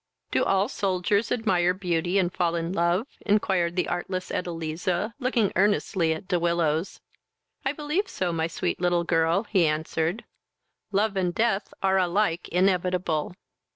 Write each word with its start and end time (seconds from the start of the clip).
"Do 0.31 0.43
all 0.43 0.67
soldiers 0.67 1.31
admire 1.31 1.75
beauty, 1.75 2.17
and 2.17 2.33
fall 2.33 2.55
in 2.55 2.73
love?" 2.73 3.05
inquired 3.23 3.75
the 3.75 3.87
artless 3.87 4.31
Edeliza, 4.31 5.13
looking 5.19 5.53
earnestly 5.55 6.11
at 6.11 6.27
De 6.27 6.39
Willows. 6.39 7.01
"I 7.63 7.71
believe 7.73 8.07
so, 8.07 8.33
my 8.33 8.47
sweet 8.47 8.81
little 8.81 9.03
girl, 9.03 9.43
(he 9.43 9.67
answered;) 9.67 10.25
love 10.91 11.15
and 11.15 11.35
death 11.35 11.71
are 11.83 11.99
alike 11.99 12.47
inevitable." 12.49 13.35